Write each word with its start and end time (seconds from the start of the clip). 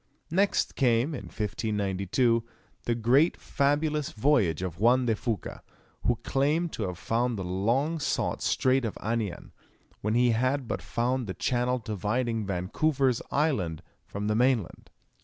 Next 0.31 0.75
came, 0.75 1.13
in 1.13 1.25
1592, 1.25 2.43
the 2.85 2.95
greatly 2.95 3.39
fabulous 3.39 4.09
voyage 4.13 4.63
of 4.63 4.79
Juan 4.79 5.05
de 5.05 5.15
Fuca, 5.15 5.61
who 6.07 6.15
claimed 6.23 6.73
to 6.73 6.87
have 6.87 6.97
found 6.97 7.37
the 7.37 7.43
long 7.43 7.99
sought 7.99 8.41
Strait 8.41 8.83
of 8.83 8.95
Anian, 8.99 9.51
when 10.01 10.15
he 10.15 10.31
had 10.31 10.67
but 10.67 10.81
found 10.81 11.27
the 11.27 11.35
channel 11.35 11.77
dividing 11.77 12.47
Vancouver's 12.47 13.21
Island 13.29 13.83
from 14.07 14.25
the 14.27 14.33
mainland. 14.33 14.89